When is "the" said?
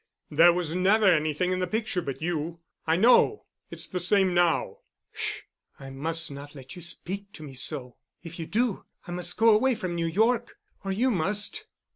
1.59-1.67, 3.85-3.99